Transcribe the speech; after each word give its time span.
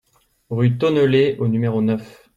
Rue 0.49 0.79
Tonnellé 0.79 1.35
au 1.37 1.47
numéro 1.47 1.79
neuf 1.83 2.27